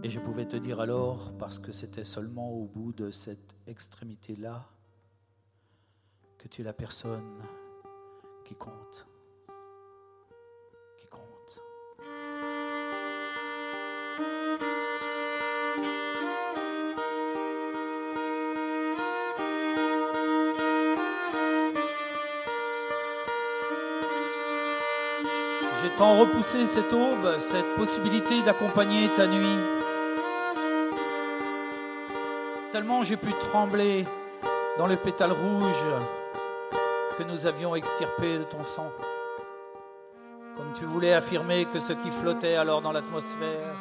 [0.04, 4.66] Et je pouvais te dire alors, parce que c'était seulement au bout de cette extrémité-là,
[6.38, 7.40] que tu es la personne
[8.44, 9.06] qui compte.
[10.98, 11.60] Qui compte.
[25.80, 29.81] J'ai tant repoussé cette aube, cette possibilité d'accompagner ta nuit.
[32.72, 34.06] Tellement j'ai pu trembler
[34.78, 35.84] dans le pétale rouge
[37.18, 38.90] que nous avions extirpé de ton sang.
[40.56, 43.76] Comme tu voulais affirmer que ce qui flottait alors dans l'atmosphère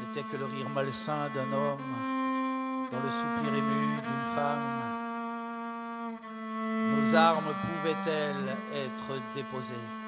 [0.00, 1.78] n'était que le rire malsain d'un homme
[2.92, 4.80] dans le soupir ému d'une femme.
[6.94, 9.99] Nos armes pouvaient-elles être déposées?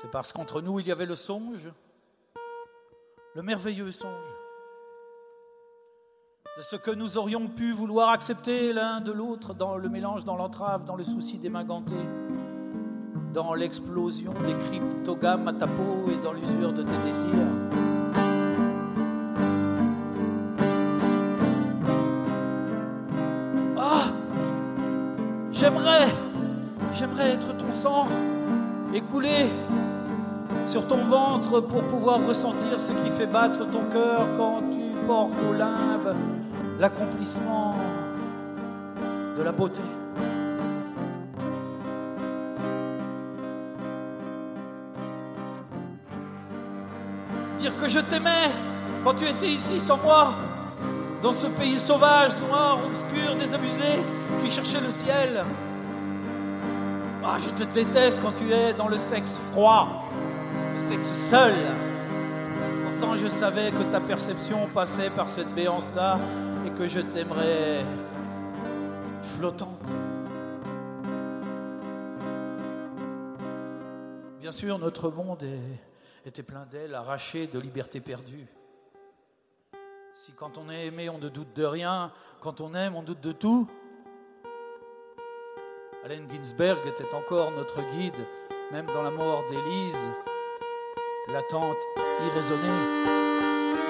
[0.00, 1.70] C'est parce qu'entre nous il y avait le songe,
[3.34, 4.10] le merveilleux songe,
[6.56, 10.36] de ce que nous aurions pu vouloir accepter l'un de l'autre dans le mélange, dans
[10.36, 11.94] l'entrave, dans le souci gantées,
[13.34, 17.36] dans l'explosion des cryptogames à ta peau et dans l'usure de tes désirs.
[23.76, 24.04] Ah
[25.52, 26.08] J'aimerais,
[26.94, 28.08] j'aimerais être ton sang,
[28.94, 29.50] écoulé
[30.70, 35.42] sur ton ventre pour pouvoir ressentir ce qui fait battre ton cœur quand tu portes
[35.50, 36.14] au limbe
[36.78, 37.74] l'accomplissement
[39.36, 39.80] de la beauté.
[47.58, 48.50] Dire que je t'aimais
[49.02, 50.34] quand tu étais ici sans moi,
[51.20, 54.04] dans ce pays sauvage, noir, obscur, désabusé,
[54.44, 55.44] qui cherchait le ciel.
[57.24, 60.06] Ah, je te déteste quand tu es dans le sexe froid,
[60.98, 61.54] seul.
[62.82, 66.18] Pourtant, je savais que ta perception passait par cette béance-là
[66.66, 67.84] et que je t'aimerais
[69.36, 69.78] flottante.
[74.40, 75.44] Bien sûr, notre monde
[76.26, 78.46] était plein d'ailes arrachées de liberté perdue.
[80.14, 83.20] Si quand on est aimé, on ne doute de rien, quand on aime, on doute
[83.20, 83.68] de tout.
[86.04, 88.26] Allen Ginsberg était encore notre guide,
[88.72, 90.08] même dans la mort d'Élise,
[91.28, 91.76] l'attente
[92.26, 92.68] irraisonnée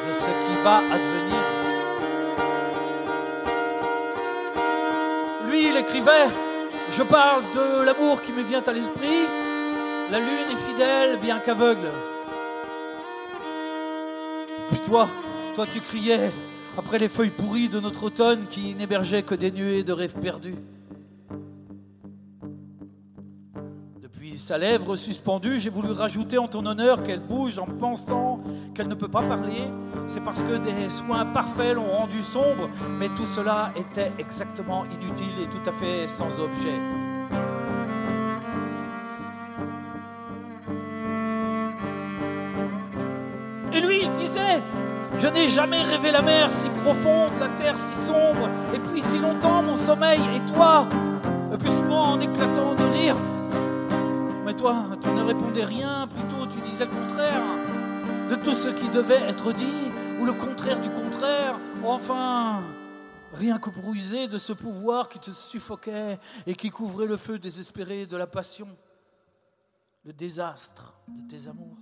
[0.09, 1.41] de ce qui va advenir.
[5.49, 6.29] Lui, il écrivait
[6.93, 9.27] Je parle de l'amour qui me vient à l'esprit.
[10.11, 11.91] La lune est fidèle, bien qu'aveugle.
[14.71, 15.09] Puis toi,
[15.55, 16.33] toi, tu criais
[16.77, 20.57] après les feuilles pourries de notre automne qui n'hébergeaient que des nuées de rêves perdus.
[24.41, 28.41] Sa lèvre suspendue, j'ai voulu rajouter en ton honneur qu'elle bouge en pensant
[28.75, 29.69] qu'elle ne peut pas parler.
[30.07, 35.43] C'est parce que des soins parfaits l'ont rendue sombre, mais tout cela était exactement inutile
[35.43, 36.79] et tout à fait sans objet.
[43.73, 44.63] Et lui, il disait
[45.19, 49.19] Je n'ai jamais rêvé la mer si profonde, la terre si sombre, et puis si
[49.19, 50.87] longtemps mon sommeil, et toi,
[51.59, 53.17] plus souvent en éclatant de rire.
[54.51, 57.41] Mais toi, tu ne répondais rien, plutôt tu disais le contraire
[58.29, 59.87] de tout ce qui devait être dit,
[60.19, 61.57] ou le contraire du contraire.
[61.85, 62.61] Enfin,
[63.33, 67.39] rien que pour user de ce pouvoir qui te suffoquait et qui couvrait le feu
[67.39, 68.67] désespéré de la passion,
[70.05, 71.79] le désastre de tes amours.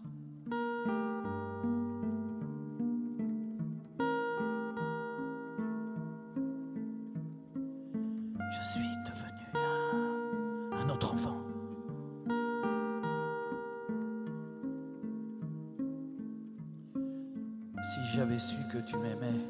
[18.87, 19.41] Tu m'aimais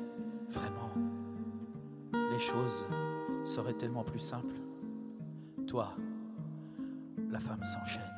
[0.51, 0.93] vraiment,
[2.33, 2.87] les choses
[3.45, 4.55] serait tellement plus simple.
[5.67, 5.95] Toi,
[7.31, 8.11] la femme s'enchaîne.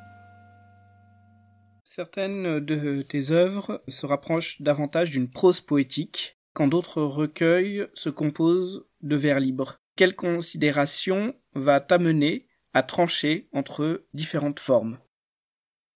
[1.82, 8.86] Certaines de tes œuvres se rapprochent davantage d'une prose poétique, quand d'autres recueils se composent
[9.00, 9.80] de vers libres.
[9.96, 14.98] Quelle considération va t'amener à trancher entre différentes formes?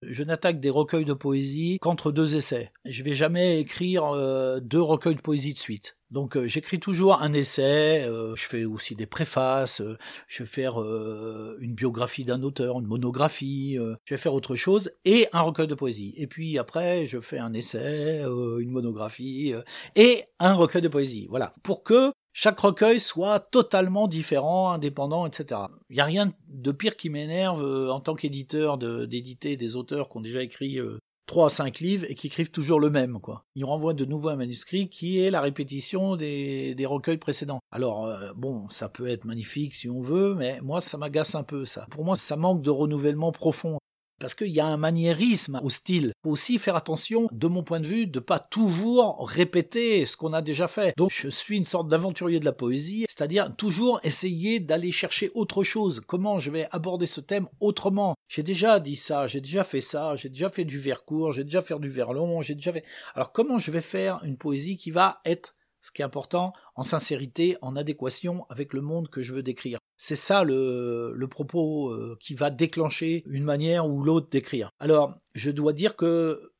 [0.08, 2.72] Je n'attaque des recueils de poésie qu'entre deux essais.
[2.84, 5.96] Je vais jamais écrire euh, deux recueils de poésie de suite.
[6.10, 9.82] Donc euh, j'écris toujours un essai, euh, je fais aussi des préfaces,
[10.28, 15.28] je vais faire une biographie d'un auteur, une monographie, je vais faire autre chose et
[15.32, 16.14] un recueil de poésie.
[16.16, 19.54] Et puis après je fais un essai, une monographie
[19.96, 21.26] et un recueil de poésie.
[21.30, 25.60] Voilà, pour que chaque recueil soit totalement différent, indépendant, etc.
[25.88, 30.08] Il n'y a rien de pire qui m'énerve euh, en tant qu'éditeur d'éditer des auteurs
[30.08, 33.20] qui ont déjà écrit euh, trois à cinq livres et qui écrivent toujours le même,
[33.20, 33.44] quoi.
[33.54, 37.60] Ils renvoient de nouveau un manuscrit qui est la répétition des, des recueils précédents.
[37.70, 41.44] Alors, euh, bon, ça peut être magnifique si on veut, mais moi, ça m'agace un
[41.44, 41.86] peu, ça.
[41.92, 43.78] Pour moi, ça manque de renouvellement profond
[44.18, 46.12] parce qu'il y a un maniérisme au style.
[46.22, 50.32] Faut aussi faire attention, de mon point de vue, de pas toujours répéter ce qu'on
[50.32, 50.94] a déjà fait.
[50.96, 55.62] Donc je suis une sorte d'aventurier de la poésie, c'est-à-dire toujours essayer d'aller chercher autre
[55.62, 56.02] chose.
[56.06, 58.14] Comment je vais aborder ce thème autrement?
[58.28, 61.44] J'ai déjà dit ça, j'ai déjà fait ça, j'ai déjà fait du vers court, j'ai
[61.44, 62.84] déjà fait du vers long, j'ai déjà fait.
[63.14, 65.54] Alors comment je vais faire une poésie qui va être
[65.84, 69.78] ce qui est important, en sincérité, en adéquation avec le monde que je veux décrire.
[69.98, 74.70] C'est ça le, propos euh, qui va déclencher une manière ou l'autre d'écrire.
[74.80, 76.52] Alors, je dois dire que,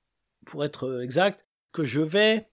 [0.45, 2.51] pour être exact, que je vais,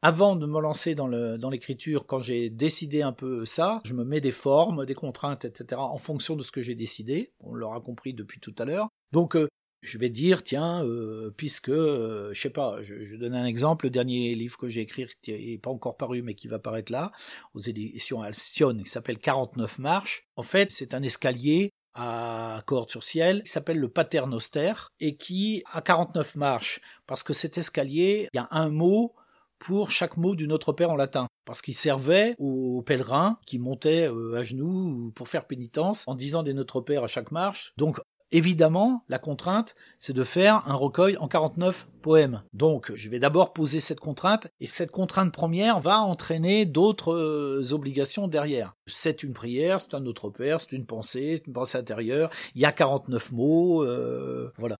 [0.00, 4.22] avant de me lancer dans l'écriture, quand j'ai décidé un peu ça, je me mets
[4.22, 7.34] des formes, des contraintes, etc., en fonction de ce que j'ai décidé.
[7.40, 8.88] On l'aura compris depuis tout à l'heure.
[9.12, 9.48] Donc, euh,
[9.86, 13.90] je vais dire, tiens, euh, puisque, euh, je sais pas, je, donne un exemple, le
[13.90, 17.12] dernier livre que j'ai écrit, qui n'est pas encore paru, mais qui va paraître là,
[17.54, 20.26] aux éditions Alcyon, qui s'appelle 49 marches.
[20.36, 25.62] En fait, c'est un escalier à corde sur ciel, qui s'appelle le Paternoster, et qui
[25.72, 29.14] a 49 marches, parce que cet escalier, il y a un mot
[29.58, 34.08] pour chaque mot du Notre Père en latin, parce qu'il servait aux pèlerins qui montaient
[34.08, 37.72] euh, à genoux pour faire pénitence en disant des Notre Père à chaque marche.
[37.78, 38.00] Donc
[38.32, 42.42] Évidemment, la contrainte, c'est de faire un recueil en 49 poèmes.
[42.52, 47.72] Donc, je vais d'abord poser cette contrainte, et cette contrainte première va entraîner d'autres euh,
[47.72, 48.74] obligations derrière.
[48.86, 52.62] C'est une prière, c'est un autre père, c'est une pensée, c'est une pensée intérieure, il
[52.62, 54.76] y a 49 mots, euh, voilà.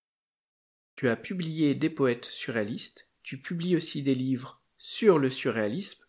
[0.97, 6.03] Tu as publié des poètes surréalistes, tu publies aussi des livres sur le surréalisme,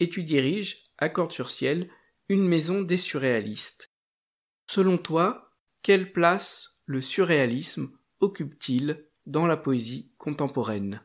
[0.00, 1.90] et tu diriges, à Corde sur Ciel,
[2.28, 3.92] une maison des surréalistes.
[4.68, 5.45] Selon toi,
[5.86, 11.00] quelle place le surréalisme occupe-t-il dans la poésie contemporaine?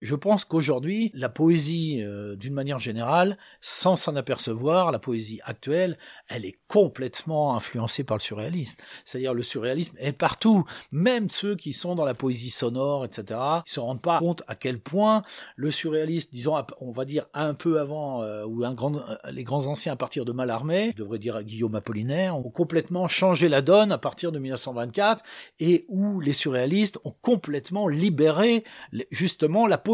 [0.00, 5.98] Je pense qu'aujourd'hui, la poésie, euh, d'une manière générale, sans s'en apercevoir, la poésie actuelle,
[6.28, 8.76] elle est complètement influencée par le surréalisme.
[9.04, 10.64] C'est-à-dire le surréalisme est partout.
[10.90, 14.54] Même ceux qui sont dans la poésie sonore, etc., ils se rendent pas compte à
[14.54, 15.22] quel point
[15.56, 19.44] le surréaliste, disons, on va dire un peu avant, euh, ou un grand, euh, les
[19.44, 23.60] grands anciens à partir de Mallarmé, je devrais dire Guillaume Apollinaire, ont complètement changé la
[23.60, 25.22] donne à partir de 1924,
[25.58, 28.64] et où les surréalistes ont complètement libéré
[29.10, 29.89] justement la poésie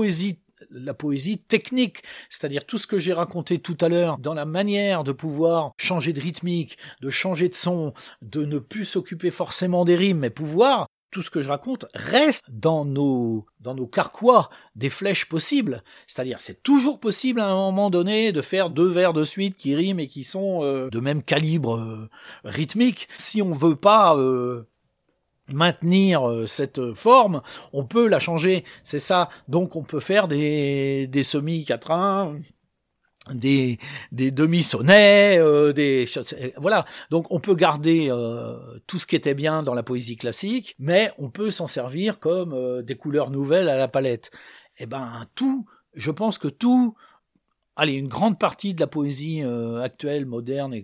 [0.71, 5.05] la poésie technique, c'est-à-dire tout ce que j'ai raconté tout à l'heure dans la manière
[5.05, 7.93] de pouvoir changer de rythmique, de changer de son,
[8.23, 12.45] de ne plus s'occuper forcément des rimes, mais pouvoir tout ce que je raconte reste
[12.51, 15.83] dans nos dans nos carquois des flèches possibles.
[16.07, 19.75] C'est-à-dire, c'est toujours possible à un moment donné de faire deux vers de suite qui
[19.75, 22.11] riment et qui sont euh, de même calibre euh,
[22.45, 23.09] rythmique.
[23.17, 24.69] Si on veut pas euh,
[25.49, 27.43] maintenir euh, cette forme,
[27.73, 29.29] on peut la changer, c'est ça.
[29.49, 32.37] Donc on peut faire des, des semi-quatrains,
[33.33, 33.79] des,
[34.13, 36.07] des demi-sonnets, euh, des
[36.57, 36.85] voilà.
[37.11, 41.13] Donc on peut garder euh, tout ce qui était bien dans la poésie classique, mais
[41.19, 44.31] on peut s'en servir comme des couleurs nouvelles à la palette.
[44.79, 46.95] Et eh ben tout, je pense que tout
[47.77, 50.74] allez, une grande partie de la poésie euh, actuelle, moderne,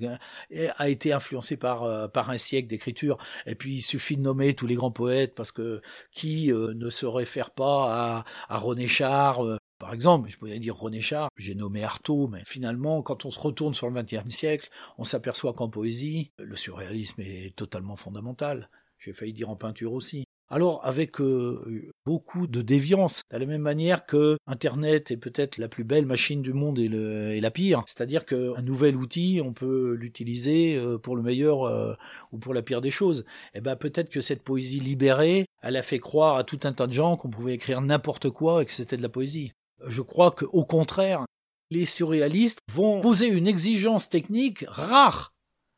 [0.78, 3.18] a été influencée par, euh, par un siècle d'écriture.
[3.46, 5.80] Et puis il suffit de nommer tous les grands poètes, parce que
[6.12, 9.42] qui euh, ne se réfère pas à, à René Char
[9.78, 13.40] par exemple, je pourrais dire René Char, j'ai nommé Artaud, mais finalement, quand on se
[13.40, 18.70] retourne sur le XXe siècle, on s'aperçoit qu'en poésie, le surréalisme est totalement fondamental.
[19.00, 23.62] J'ai failli dire en peinture aussi alors avec euh, beaucoup de déviance, de la même
[23.62, 28.26] manière que Internet est peut-être la plus belle machine du monde et, la pire, c'est-à-dire
[28.26, 31.94] qu'un nouvel outil, on peut l'utiliser euh, pour le meilleur euh,
[32.32, 33.24] ou pour la pire des choses.
[33.54, 36.74] Et eh ben peut-être que cette poésie libérée, elle a fait croire à tout un
[36.74, 39.52] tas de gens qu'on pouvait écrire n'importe quoi et que c'était de la poésie.
[39.86, 41.24] Je crois qu'au contraire,
[41.70, 45.32] les surréalistes vont poser une exigence technique rare,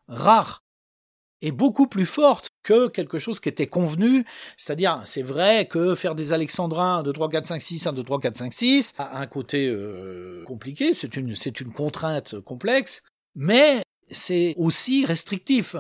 [0.09, 0.64] rare,
[1.45, 4.25] et beaucoup plus forte que quelque chose qui était convenu.
[4.57, 8.21] C'est-à-dire, c'est vrai que faire des alexandrins de 3, 4, 5, 6, 1, 2, 3,
[8.21, 11.35] 4, 5, 6 a un côté euh, compliqué, c'est une,
[11.73, 13.03] contrainte complexe,
[13.35, 15.77] mais c'est aussi restrictif.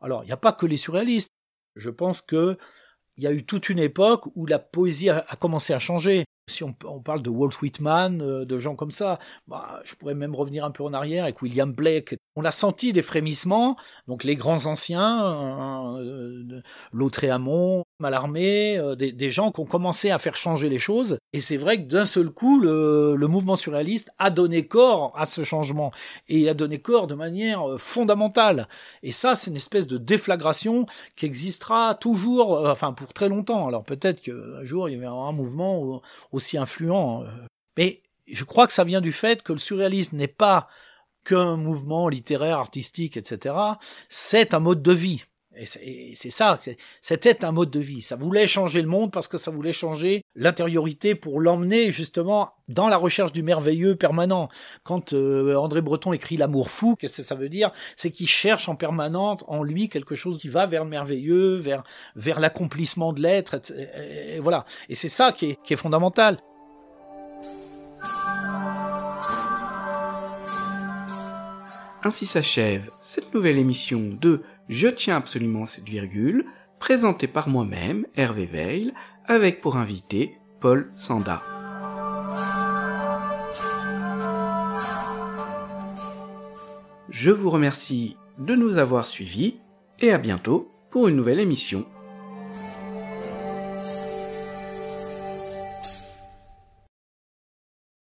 [0.00, 1.30] Alors, il n'y a pas que les surréalistes.
[1.76, 2.56] Je pense que
[3.18, 6.24] il y a eu toute une époque où la poésie a, commencé à changer.
[6.48, 10.34] Si on, parle de Walt Whitman, euh, de gens comme ça, bah, je pourrais même
[10.34, 13.76] revenir un peu en arrière avec William Blake, on a senti des frémissements,
[14.08, 16.62] donc les grands anciens, euh,
[16.92, 21.18] Lautréamont, Mallarmé, euh, des, gens qui ont commencé à faire changer les choses.
[21.34, 25.44] Et c'est vrai que d'un seul coup, le, mouvement surréaliste a donné corps à ce
[25.44, 25.92] changement.
[26.28, 28.68] Et il a donné corps de manière euh, fondamentale.
[29.02, 33.68] Et ça, c'est une espèce de déflagration qui existera toujours, euh, enfin pour très longtemps.
[33.68, 36.00] Alors peut-être qu'un jour, il y aura un mouvement
[36.32, 37.24] aussi influent.
[37.76, 40.68] Mais je crois que ça vient du fait que le surréalisme n'est pas
[41.30, 43.54] qu'un mouvement littéraire, artistique, etc.
[44.08, 45.24] C'est un mode de vie.
[45.56, 46.58] Et c'est ça,
[47.02, 48.02] c'était un mode de vie.
[48.02, 52.88] Ça voulait changer le monde parce que ça voulait changer l'intériorité pour l'emmener justement dans
[52.88, 54.48] la recherche du merveilleux permanent.
[54.84, 57.72] Quand euh, André Breton écrit L'amour fou, qu'est-ce que ça veut dire?
[57.96, 61.82] C'est qu'il cherche en permanence en lui quelque chose qui va vers le merveilleux, vers,
[62.16, 64.64] vers l'accomplissement de l'être, et, voilà.
[64.88, 66.38] Et c'est ça qui est, qui est fondamental.
[72.02, 74.40] Ainsi s'achève cette nouvelle émission de
[74.70, 76.46] Je tiens absolument cette virgule,
[76.78, 78.94] présentée par moi-même, Hervé Veil,
[79.26, 81.42] avec pour invité Paul Sanda.
[87.10, 89.56] Je vous remercie de nous avoir suivis
[89.98, 91.84] et à bientôt pour une nouvelle émission.